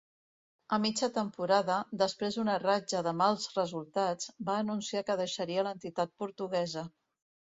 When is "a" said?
0.77-0.77